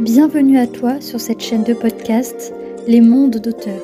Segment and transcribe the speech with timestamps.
[0.00, 2.52] Bienvenue à toi sur cette chaîne de podcast
[2.86, 3.80] Les mondes d'auteurs.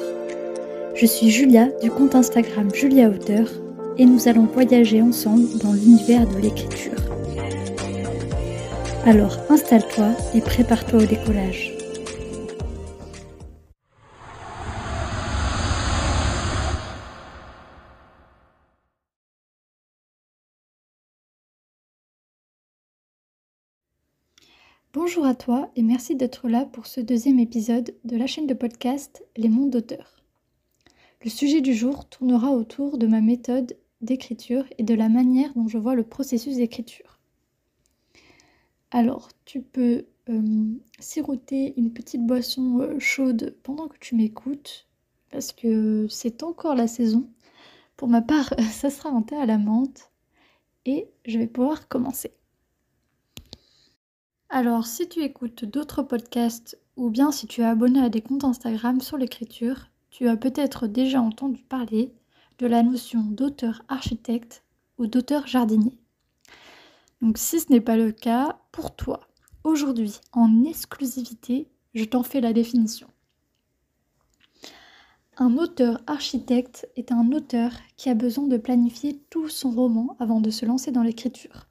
[0.95, 3.49] Je suis Julia du compte Instagram Julia Auteur
[3.97, 6.93] et nous allons voyager ensemble dans l'univers de l'écriture.
[9.07, 11.74] Alors installe-toi et prépare-toi au décollage.
[24.95, 28.55] Bonjour à toi et merci d'être là pour ce deuxième épisode de la chaîne de
[28.55, 30.23] podcast Les mondes d'auteurs.
[31.25, 35.67] Le sujet du jour tournera autour de ma méthode d'écriture et de la manière dont
[35.67, 37.19] je vois le processus d'écriture.
[38.93, 44.87] Alors, tu peux euh, siroter une petite boisson euh, chaude pendant que tu m'écoutes,
[45.33, 47.29] parce que c'est encore la saison.
[47.97, 50.13] Pour ma part, ça sera un thé à la menthe,
[50.87, 52.31] et je vais pouvoir commencer.
[54.57, 58.45] Alors, si tu écoutes d'autres podcasts ou bien si tu es abonné à des comptes
[58.45, 62.15] Instagram sur l'écriture, tu as peut-être déjà entendu parler
[62.59, 64.63] de la notion d'auteur architecte
[64.97, 65.99] ou d'auteur jardinier.
[67.21, 69.27] Donc si ce n'est pas le cas, pour toi,
[69.65, 73.09] aujourd'hui, en exclusivité, je t'en fais la définition.
[75.37, 80.41] Un auteur architecte est un auteur qui a besoin de planifier tout son roman avant
[80.41, 81.67] de se lancer dans l'écriture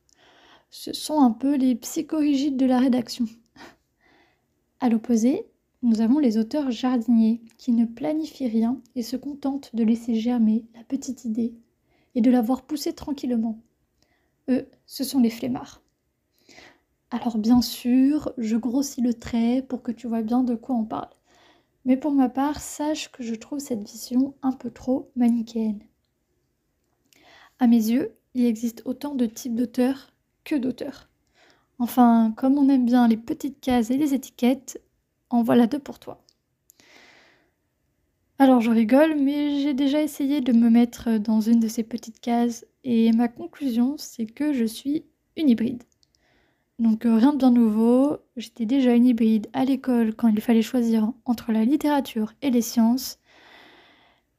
[0.74, 3.28] ce sont un peu les psychorigides de la rédaction.
[4.80, 5.46] À l'opposé,
[5.84, 10.66] nous avons les auteurs jardiniers qui ne planifient rien et se contentent de laisser germer
[10.74, 11.54] la petite idée
[12.16, 13.62] et de la voir pousser tranquillement.
[14.50, 15.84] Eux, ce sont les flemmards.
[17.12, 20.86] Alors bien sûr, je grossis le trait pour que tu vois bien de quoi on
[20.86, 21.14] parle.
[21.86, 25.84] Mais pour ma part, sache que je trouve cette vision un peu trop manichéenne.
[27.60, 30.13] À mes yeux, il existe autant de types d'auteurs
[30.44, 31.10] que d'auteurs.
[31.80, 34.82] Enfin, comme on aime bien les petites cases et les étiquettes,
[35.30, 36.24] en voilà deux pour toi.
[38.40, 42.20] Alors je rigole, mais j'ai déjà essayé de me mettre dans une de ces petites
[42.20, 45.06] cases et ma conclusion c'est que je suis
[45.38, 45.84] une hybride.
[46.80, 50.62] Donc euh, rien de bien nouveau, j'étais déjà une hybride à l'école quand il fallait
[50.62, 53.20] choisir entre la littérature et les sciences.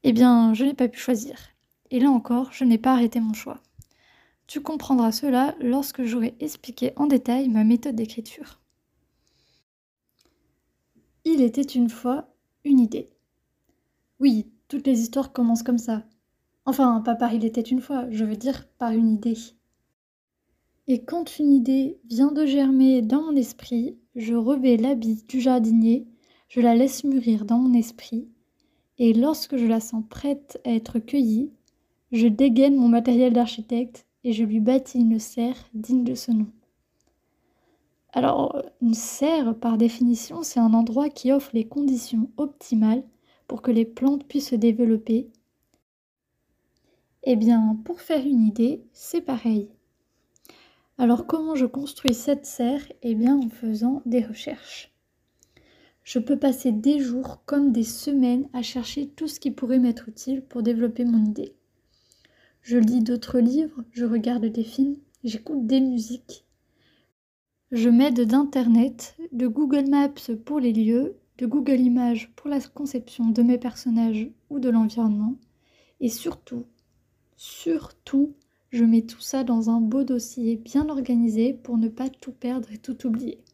[0.03, 1.37] Eh bien, je n'ai pas pu choisir.
[1.91, 3.63] Et là encore, je n'ai pas arrêté mon choix.
[4.47, 8.61] Tu comprendras cela lorsque j'aurai expliqué en détail ma méthode d'écriture.
[11.25, 12.29] Il était une fois
[12.65, 13.11] une idée.
[14.21, 16.05] Oui, toutes les histoires commencent comme ça.
[16.67, 19.39] Enfin, pas par il était une fois, je veux dire par une idée.
[20.87, 26.07] Et quand une idée vient de germer dans mon esprit, je revais l'habit du jardinier,
[26.49, 28.29] je la laisse mûrir dans mon esprit,
[28.99, 31.51] et lorsque je la sens prête à être cueillie,
[32.13, 36.49] je dégaine mon matériel d'architecte et je lui bâtis une serre digne de ce nom.
[38.13, 43.05] Alors, une serre, par définition, c'est un endroit qui offre les conditions optimales
[43.49, 45.29] pour que les plantes puissent se développer.
[47.25, 49.69] Eh bien, pour faire une idée, c'est pareil.
[50.97, 52.87] Alors, comment je construis cette serre?
[53.03, 54.95] Eh bien, en faisant des recherches.
[56.05, 60.09] Je peux passer des jours comme des semaines à chercher tout ce qui pourrait m'être
[60.09, 61.57] utile pour développer mon idée.
[62.65, 66.47] Je lis d'autres livres, je regarde des films, j'écoute des musiques.
[67.71, 73.29] Je m'aide d'Internet, de Google Maps pour les lieux, de Google Images pour la conception
[73.29, 75.35] de mes personnages ou de l'environnement.
[76.01, 76.65] Et surtout,
[77.37, 78.33] surtout,
[78.71, 82.73] je mets tout ça dans un beau dossier bien organisé pour ne pas tout perdre
[82.73, 83.45] et tout oublier.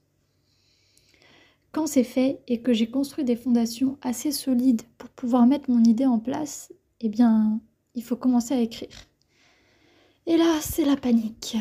[1.73, 5.83] Quand c'est fait et que j'ai construit des fondations assez solides pour pouvoir mettre mon
[5.83, 7.61] idée en place, eh bien,
[7.95, 8.97] il faut commencer à écrire.
[10.27, 11.57] Et là, c'est la panique.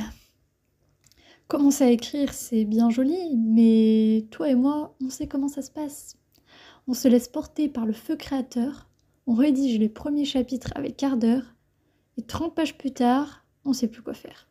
[1.48, 5.72] Commencer à écrire, c'est bien joli, mais toi et moi, on sait comment ça se
[5.72, 6.18] passe.
[6.88, 8.88] On se laisse porter par le feu créateur,
[9.26, 11.56] on rédige les premiers chapitres avec quart d'heure,
[12.18, 14.50] et 30 pages plus tard, on ne sait plus quoi faire.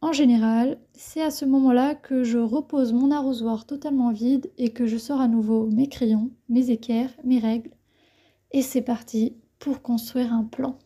[0.00, 4.86] En général, c'est à ce moment-là que je repose mon arrosoir totalement vide et que
[4.86, 7.70] je sors à nouveau mes crayons, mes équerres, mes règles,
[8.52, 10.78] et c'est parti pour construire un plan.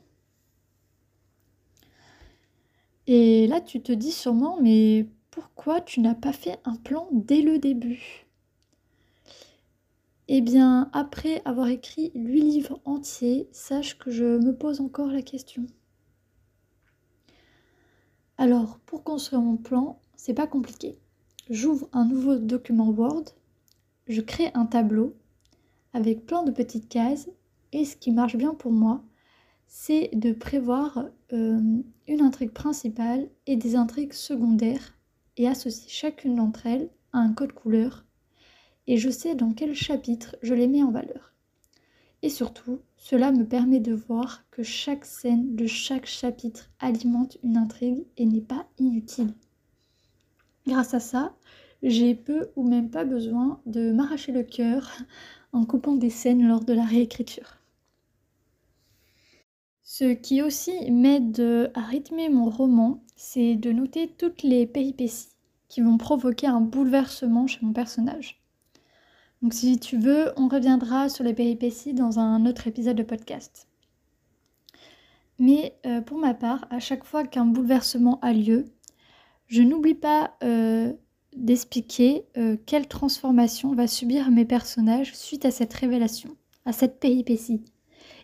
[3.07, 7.43] Et là, tu te dis sûrement, mais pourquoi tu n'as pas fait un plan dès
[7.43, 8.27] le début?
[10.29, 15.23] Eh bien, après avoir écrit huit livres entiers, sache que je me pose encore la
[15.23, 15.67] question.
[18.39, 20.99] Alors, pour construire mon plan, c'est pas compliqué.
[21.51, 23.25] J'ouvre un nouveau document Word,
[24.07, 25.15] je crée un tableau
[25.93, 27.29] avec plein de petites cases
[27.73, 29.03] et ce qui marche bien pour moi,
[29.67, 34.99] c'est de prévoir euh, une intrigue principale et des intrigues secondaires
[35.39, 38.05] et associer chacune d'entre elles à un code couleur
[38.87, 41.33] et je sais dans quel chapitre je les mets en valeur.
[42.23, 47.57] Et surtout, cela me permet de voir que chaque scène de chaque chapitre alimente une
[47.57, 49.35] intrigue et n'est pas inutile.
[50.67, 51.35] Grâce à ça,
[51.83, 54.93] j'ai peu ou même pas besoin de m'arracher le cœur
[55.53, 57.62] en coupant des scènes lors de la réécriture.
[60.03, 65.29] Ce qui aussi m'aide à rythmer mon roman, c'est de noter toutes les péripéties
[65.69, 68.43] qui vont provoquer un bouleversement chez mon personnage.
[69.43, 73.69] Donc si tu veux, on reviendra sur les péripéties dans un autre épisode de podcast.
[75.39, 78.65] Mais euh, pour ma part, à chaque fois qu'un bouleversement a lieu,
[79.47, 80.93] je n'oublie pas euh,
[81.37, 87.63] d'expliquer euh, quelle transformation va subir mes personnages suite à cette révélation, à cette péripétie.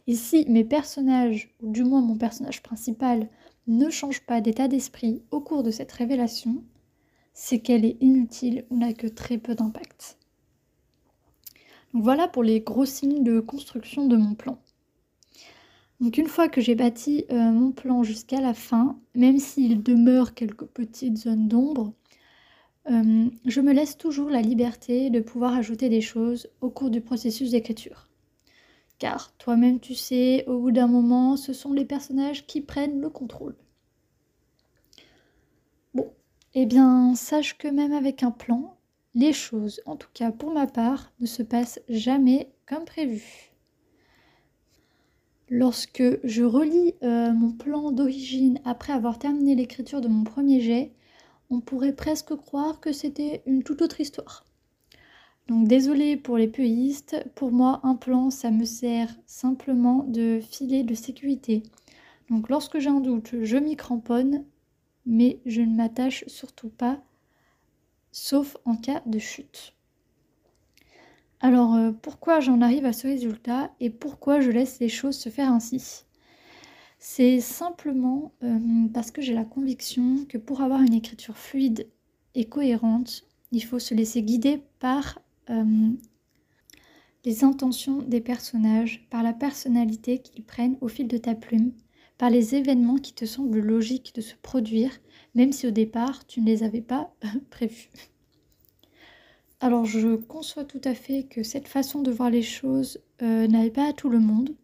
[0.08, 3.28] Et si mes personnages, ou du moins mon personnage principal,
[3.68, 6.64] ne change pas d'état d'esprit au cours de cette révélation,
[7.34, 10.18] c'est qu'elle est inutile ou n'a que très peu d'impact
[11.92, 14.58] voilà pour les gros signes de construction de mon plan.
[16.00, 20.34] Donc une fois que j'ai bâti euh, mon plan jusqu'à la fin, même s'il demeure
[20.34, 21.92] quelques petites zones d'ombre,
[22.90, 27.00] euh, je me laisse toujours la liberté de pouvoir ajouter des choses au cours du
[27.00, 28.07] processus d'écriture.
[28.98, 33.10] Car toi-même tu sais, au bout d'un moment, ce sont les personnages qui prennent le
[33.10, 33.54] contrôle.
[35.94, 36.12] Bon,
[36.54, 38.76] eh bien sache que même avec un plan,
[39.14, 43.52] les choses, en tout cas pour ma part, ne se passent jamais comme prévu.
[45.50, 50.92] Lorsque je relis euh, mon plan d'origine après avoir terminé l'écriture de mon premier jet,
[51.50, 54.44] on pourrait presque croire que c'était une toute autre histoire.
[55.48, 60.84] Donc désolé pour les puistes, pour moi un plan ça me sert simplement de filet
[60.84, 61.62] de sécurité.
[62.28, 64.44] Donc lorsque j'ai un doute, je m'y cramponne,
[65.06, 67.00] mais je ne m'attache surtout pas
[68.12, 69.74] sauf en cas de chute.
[71.40, 75.28] Alors euh, pourquoi j'en arrive à ce résultat et pourquoi je laisse les choses se
[75.30, 76.04] faire ainsi?
[76.98, 78.58] C'est simplement euh,
[78.92, 81.88] parce que j'ai la conviction que pour avoir une écriture fluide
[82.34, 85.90] et cohérente, il faut se laisser guider par euh,
[87.24, 91.72] les intentions des personnages, par la personnalité qu'ils prennent au fil de ta plume,
[92.16, 94.92] par les événements qui te semblent logiques de se produire
[95.34, 97.14] même si au départ tu ne les avais pas
[97.50, 97.90] prévus.
[99.60, 103.70] Alors je conçois tout à fait que cette façon de voir les choses euh, n'aille
[103.70, 104.54] pas à tout le monde.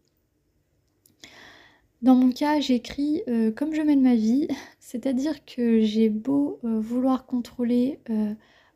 [2.03, 4.49] Dans mon cas, j'écris euh, comme je mène ma vie,
[4.81, 7.99] c'est-à-dire que j'ai beau euh, vouloir contrôler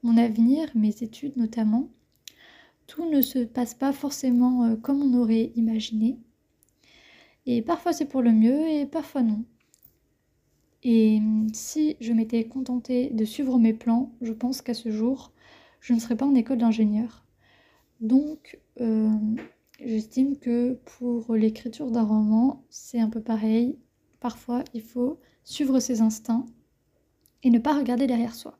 [0.03, 1.89] mon avenir, mes études notamment,
[2.89, 6.19] tout ne se passe pas forcément comme on aurait imaginé.
[7.47, 9.45] Et parfois c'est pour le mieux et parfois non.
[10.83, 15.33] Et hum, si je m'étais contentée de suivre mes plans, je pense qu'à ce jour,
[15.81, 17.25] je ne serais pas en école d'ingénieur.
[18.01, 19.11] Donc, euh,
[19.81, 23.77] j'estime que pour l'écriture d'un roman, c'est un peu pareil.
[24.21, 26.47] Parfois, il faut suivre ses instincts
[27.43, 28.59] et ne pas regarder derrière soi.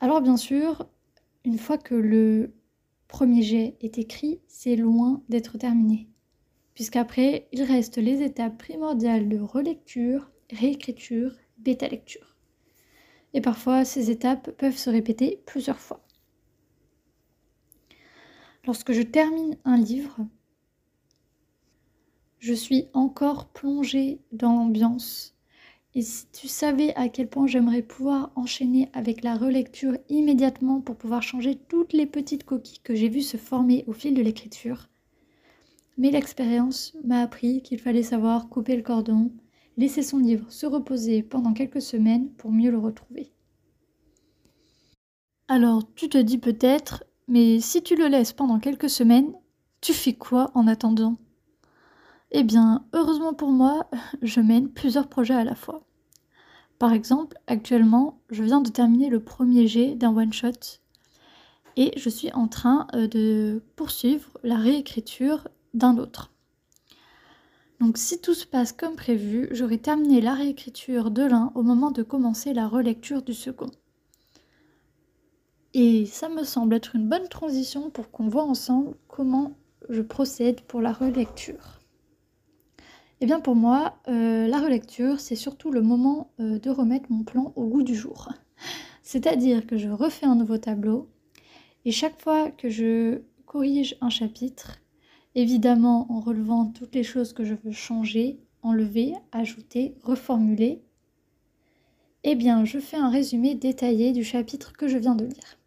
[0.00, 0.86] Alors, bien sûr,
[1.44, 2.54] une fois que le
[3.08, 6.08] premier jet est écrit, c'est loin d'être terminé
[6.74, 12.36] puisqu'après, il reste les étapes primordiales de relecture, réécriture, bêta-lecture.
[13.32, 16.04] Et parfois, ces étapes peuvent se répéter plusieurs fois.
[18.66, 20.18] Lorsque je termine un livre,
[22.38, 25.33] je suis encore plongée dans l'ambiance.
[25.96, 30.96] Et si tu savais à quel point j'aimerais pouvoir enchaîner avec la relecture immédiatement pour
[30.96, 34.88] pouvoir changer toutes les petites coquilles que j'ai vues se former au fil de l'écriture,
[35.96, 39.30] mais l'expérience m'a appris qu'il fallait savoir couper le cordon,
[39.76, 43.30] laisser son livre se reposer pendant quelques semaines pour mieux le retrouver.
[45.46, 49.32] Alors tu te dis peut-être, mais si tu le laisses pendant quelques semaines,
[49.80, 51.16] tu fais quoi en attendant?
[52.36, 53.88] Eh bien, heureusement pour moi,
[54.22, 55.84] je mène plusieurs projets à la fois.
[56.80, 60.80] Par exemple, actuellement, je viens de terminer le premier jet d'un one-shot
[61.76, 66.32] et je suis en train euh, de poursuivre la réécriture d'un autre.
[67.78, 71.92] Donc si tout se passe comme prévu, j'aurai terminé la réécriture de l'un au moment
[71.92, 73.70] de commencer la relecture du second.
[75.72, 79.52] Et ça me semble être une bonne transition pour qu'on voit ensemble comment
[79.88, 81.83] je procède pour la relecture.
[83.20, 87.22] Eh bien pour moi, euh, la relecture, c'est surtout le moment euh, de remettre mon
[87.22, 88.32] plan au goût du jour.
[89.02, 91.08] C'est-à-dire que je refais un nouveau tableau
[91.84, 94.80] et chaque fois que je corrige un chapitre,
[95.34, 100.82] évidemment en relevant toutes les choses que je veux changer, enlever, ajouter, reformuler,
[102.24, 105.58] eh bien je fais un résumé détaillé du chapitre que je viens de lire.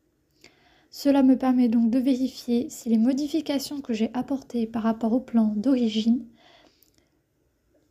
[0.89, 5.19] Cela me permet donc de vérifier si les modifications que j'ai apportées par rapport au
[5.19, 6.25] plan d'origine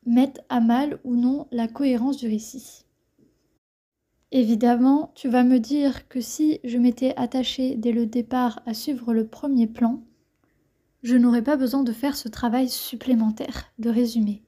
[0.06, 2.84] mettent à mal ou non la cohérence du récit.
[4.32, 9.14] Évidemment, tu vas me dire que si je m'étais attachée dès le départ à suivre
[9.14, 10.02] le premier plan,
[11.02, 14.42] je n'aurais pas besoin de faire ce travail supplémentaire de résumé.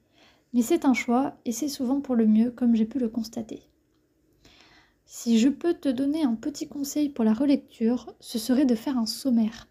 [0.53, 3.61] Mais c'est un choix et c'est souvent pour le mieux comme j'ai pu le constater.
[5.05, 8.97] Si je peux te donner un petit conseil pour la relecture, ce serait de faire
[8.97, 9.68] un sommaire.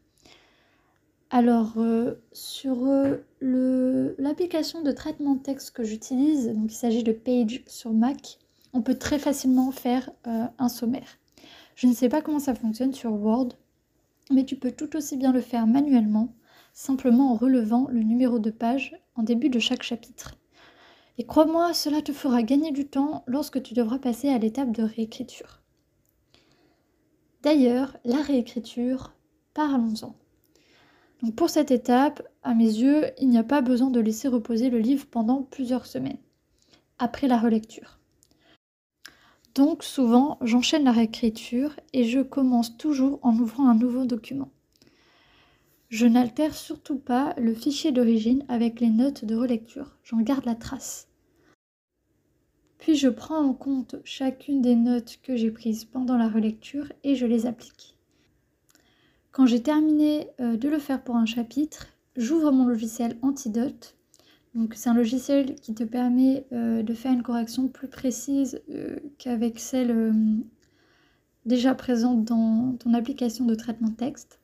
[1.30, 7.12] Alors, euh, sur euh, l'application de traitement de texte que j'utilise, donc il s'agit de
[7.12, 8.38] Page sur Mac,
[8.72, 11.18] on peut très facilement faire euh, un sommaire.
[11.74, 13.50] Je ne sais pas comment ça fonctionne sur Word,
[14.30, 16.32] mais tu peux tout aussi bien le faire manuellement,
[16.72, 20.34] simplement en relevant le numéro de page en début de chaque chapitre.
[21.18, 24.82] Et crois-moi, cela te fera gagner du temps lorsque tu devras passer à l'étape de
[24.82, 25.60] réécriture.
[27.42, 29.12] D'ailleurs, la réécriture,
[29.52, 30.14] parlons-en.
[31.34, 34.78] Pour cette étape, à mes yeux, il n'y a pas besoin de laisser reposer le
[34.78, 36.20] livre pendant plusieurs semaines,
[36.98, 37.98] après la relecture.
[39.56, 44.50] Donc souvent, j'enchaîne la réécriture et je commence toujours en ouvrant un nouveau document.
[45.88, 50.54] Je n'altère surtout pas le fichier d'origine avec les notes de relecture, j'en garde la
[50.54, 51.08] trace.
[52.78, 57.16] Puis je prends en compte chacune des notes que j'ai prises pendant la relecture et
[57.16, 57.97] je les applique.
[59.38, 63.94] Quand j'ai terminé euh, de le faire pour un chapitre, j'ouvre mon logiciel Antidote.
[64.56, 68.96] Donc c'est un logiciel qui te permet euh, de faire une correction plus précise euh,
[69.16, 70.12] qu'avec celle
[71.46, 74.40] déjà présente dans ton application de traitement de texte.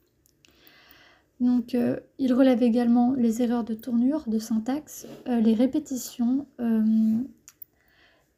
[1.40, 1.76] Donc,
[2.18, 6.46] il relève également les erreurs de tournure, de syntaxe, les répétitions,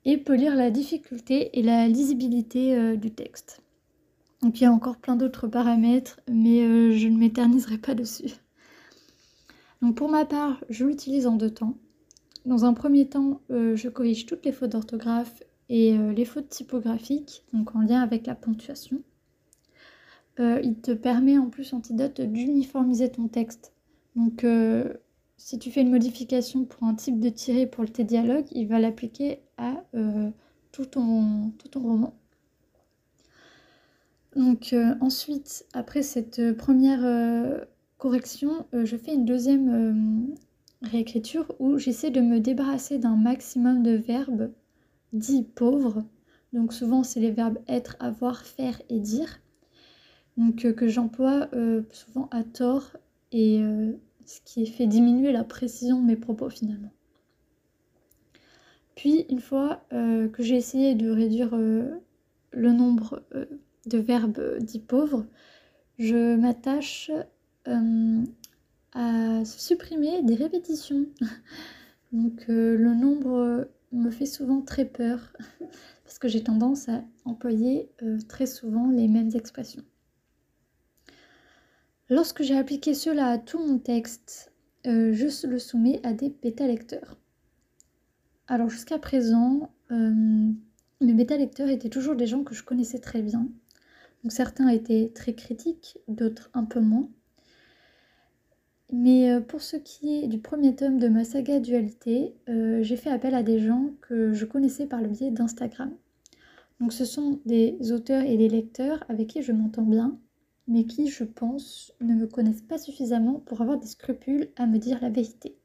[0.07, 3.63] et peut lire la difficulté et la lisibilité du texte.
[4.43, 8.33] Donc il y a encore plein d'autres paramètres, mais euh, je ne m'éterniserai pas dessus.
[9.83, 11.79] Donc pour ma part, je l'utilise en deux temps.
[12.45, 17.43] Dans un premier temps, euh, je corrige toutes les fautes d'orthographe et les fautes typographiques,
[17.53, 19.03] donc en lien avec la ponctuation.
[20.39, 23.73] il te permet en plus, Antidote, d'uniformiser ton texte.
[24.15, 24.45] Donc
[25.39, 28.79] si tu fais une modification pour un type de tiré pour tes dialogue, il va
[28.79, 30.31] l'appliquer à euh,
[30.73, 32.15] tout ton roman.
[34.37, 37.65] Donc euh, ensuite, après cette première euh,
[37.99, 40.37] correction, je fais une deuxième
[40.83, 44.53] réécriture où j'essaie de me débarrasser d'un maximum de verbes
[45.13, 46.05] dits pauvres.
[46.53, 49.41] Donc souvent c'est les verbes être, avoir, faire et dire.
[50.37, 51.49] Donc que j'emploie
[51.91, 52.93] souvent à tort
[53.33, 53.63] et
[54.27, 56.93] ce qui fait diminuer la précision de mes propos finalement.
[58.97, 62.01] Puis une fois euh, que j'ai essayé de réduire euh,
[62.51, 63.45] le nombre euh,
[63.87, 65.27] de verbes dits pauvres,
[65.99, 67.11] je m'attache
[68.93, 71.07] à supprimer des répétitions.
[72.13, 75.33] Donc le nombre me fait souvent très peur
[76.05, 77.91] parce que j'ai tendance à employer
[78.29, 79.85] très souvent les mêmes expressions.
[82.09, 84.53] Lorsque j'ai appliqué cela à tout mon texte,
[84.87, 87.17] euh, je le soumets à des bêta-lecteurs.
[88.47, 90.53] Alors jusqu'à présent, euh,
[91.01, 93.49] mes bêta-lecteurs étaient toujours des gens que je connaissais très bien.
[94.29, 97.09] Certains étaient très critiques, d'autres un peu moins.
[98.93, 103.11] Mais euh, pour ce qui est du premier tome de ma saga Dualité, j'ai fait
[103.11, 105.93] appel à des gens que je connaissais par le biais d'Instagram.
[106.81, 110.19] Donc ce sont des auteurs et des lecteurs avec qui je m'entends bien
[110.69, 114.79] mais qui, je pense, ne me connaissent pas suffisamment pour avoir des scrupules à me
[114.79, 115.57] dire la vérité.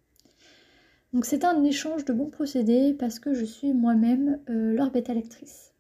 [1.14, 5.14] Donc c'est un échange de bons procédés parce que je suis moi-même euh, leur bêta
[5.14, 5.71] lectrice.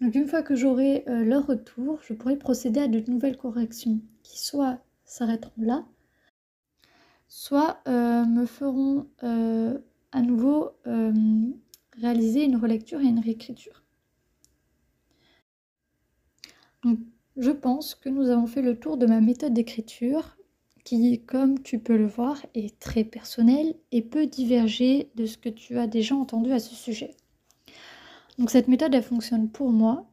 [0.00, 4.00] Donc une fois que j'aurai euh, leur retour, je pourrai procéder à de nouvelles corrections
[4.22, 5.84] qui soit s'arrêteront là,
[7.28, 10.72] soit euh, me feront à nouveau
[11.96, 13.82] réaliser une relecture et une réécriture
[17.38, 20.36] je pense que nous avons fait le tour de ma méthode d'écriture
[20.84, 25.48] qui, comme tu peux le voir, est très personnelle et peut diverger de ce que
[25.48, 27.14] tu as déjà entendu à ce sujet.
[28.38, 30.06] Donc cette méthode, elle fonctionne pour moi.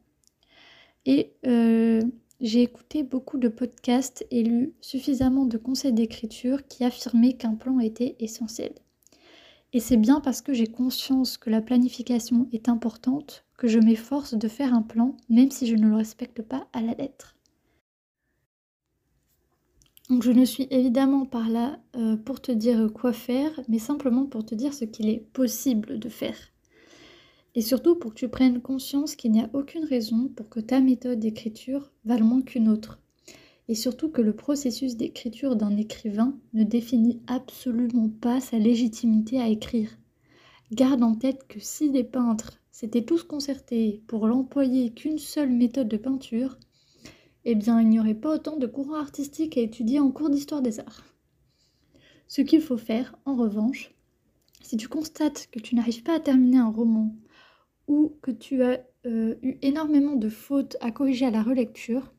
[1.04, 2.02] Et euh,
[2.40, 7.78] j'ai écouté beaucoup de podcasts et lu suffisamment de conseils d'écriture qui affirmaient qu'un plan
[7.78, 8.74] était essentiel.
[9.72, 14.34] Et c'est bien parce que j'ai conscience que la planification est importante que je m'efforce
[14.34, 17.36] de faire un plan, même si je ne le respecte pas à la lettre.
[20.08, 24.26] Donc je ne suis évidemment pas là euh, pour te dire quoi faire, mais simplement
[24.26, 26.36] pour te dire ce qu'il est possible de faire.
[27.56, 30.78] Et surtout pour que tu prennes conscience qu'il n'y a aucune raison pour que ta
[30.80, 33.00] méthode d'écriture vale moins qu'une autre.
[33.68, 39.48] Et surtout que le processus d'écriture d'un écrivain ne définit absolument pas sa légitimité à
[39.48, 39.88] écrire.
[40.70, 45.88] Garde en tête que si des peintres s'étaient tous concertés pour l'employer qu'une seule méthode
[45.88, 46.58] de peinture,
[47.46, 50.60] eh bien il n'y aurait pas autant de courants artistiques à étudier en cours d'histoire
[50.60, 51.04] des arts.
[52.28, 53.94] Ce qu'il faut faire, en revanche,
[54.60, 57.16] si tu constates que tu n'arrives pas à terminer un roman
[57.88, 62.12] ou que tu as euh, eu énormément de fautes à corriger à la relecture,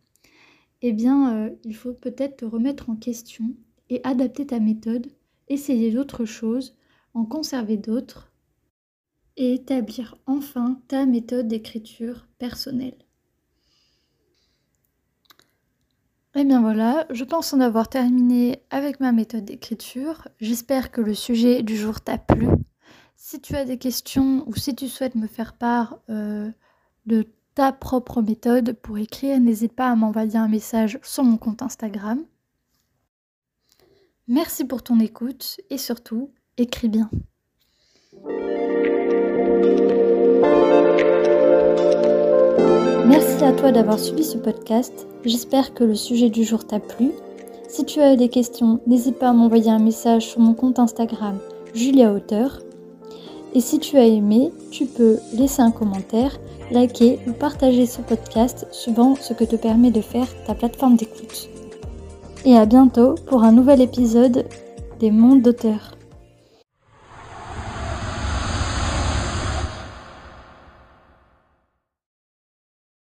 [0.82, 3.56] eh bien euh, il faut peut-être te remettre en question
[3.90, 5.08] et adapter ta méthode,
[5.48, 6.78] essayer d'autres choses,
[7.14, 8.32] en conserver d'autres
[9.38, 12.98] et établir enfin ta méthode d'écriture personnelle.
[16.36, 20.28] Et eh bien voilà, je pense en avoir terminé avec ma méthode d'écriture.
[20.40, 22.48] J'espère que le sujet du jour t'a plu.
[23.20, 26.52] Si tu as des questions ou si tu souhaites me faire part euh,
[27.08, 31.64] de ta propre méthode pour écrire, n'hésite pas à m'envoyer un message sur mon compte
[31.64, 32.24] Instagram.
[34.28, 37.10] Merci pour ton écoute et surtout, écris bien.
[43.08, 45.08] Merci à toi d'avoir suivi ce podcast.
[45.26, 47.10] J'espère que le sujet du jour t'a plu.
[47.68, 51.40] Si tu as des questions, n'hésite pas à m'envoyer un message sur mon compte Instagram
[51.74, 52.62] Julia Auteur.
[53.58, 56.38] Et si tu as aimé, tu peux laisser un commentaire,
[56.70, 61.50] liker ou partager ce podcast suivant ce que te permet de faire ta plateforme d'écoute.
[62.46, 64.46] Et à bientôt pour un nouvel épisode
[65.00, 65.97] des mondes d'auteurs.